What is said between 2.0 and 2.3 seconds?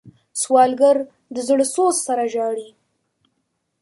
سره